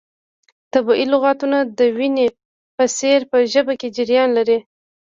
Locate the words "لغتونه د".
1.13-1.79